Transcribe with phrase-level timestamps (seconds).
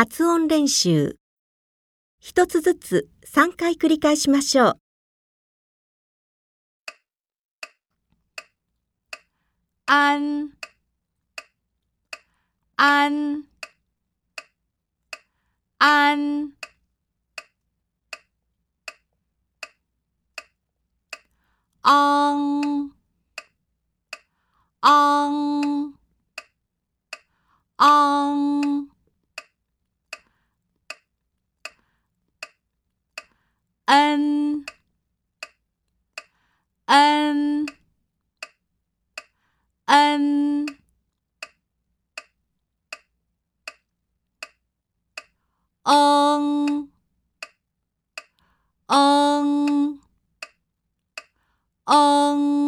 [0.00, 1.18] 発音練習。
[2.20, 4.80] 一つずつ3回繰り返しましょう。
[9.84, 10.52] あん、
[12.78, 13.44] あん、
[15.78, 16.52] あん。
[21.82, 22.92] あん、
[24.80, 25.94] あん、
[27.76, 28.19] あん。
[39.90, 40.66] an
[45.84, 46.88] 嗯，
[51.86, 52.59] 嗯。